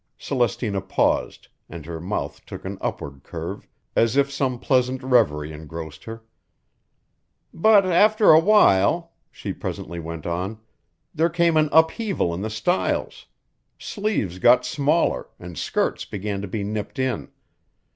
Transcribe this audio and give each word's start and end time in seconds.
Celestina 0.17 0.81
paused, 0.81 1.47
and 1.69 1.85
her 1.85 1.99
mouth 2.01 2.43
took 2.47 2.65
an 2.65 2.79
upward 2.81 3.21
curve, 3.21 3.67
as 3.95 4.17
if 4.17 4.31
some 4.31 4.57
pleasant 4.57 5.03
reverie 5.03 5.53
engrossed 5.53 6.05
her. 6.05 6.23
"But 7.53 7.85
after 7.85 8.31
a 8.31 8.39
while," 8.39 9.11
she 9.29 9.53
presently 9.53 9.99
went 9.99 10.25
on, 10.25 10.59
"there 11.13 11.29
came 11.29 11.55
an 11.55 11.69
upheaval 11.71 12.33
in 12.33 12.41
the 12.41 12.49
styles; 12.49 13.27
sleeves 13.77 14.39
got 14.39 14.65
smaller, 14.65 15.27
an' 15.39 15.53
skirts 15.53 16.03
began 16.03 16.41
to 16.41 16.47
be 16.47 16.63
nipped 16.63 16.97
in. 16.97 17.29